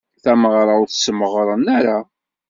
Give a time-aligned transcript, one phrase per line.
[0.23, 1.97] Tamaɣra ur tt-smaɣren ara.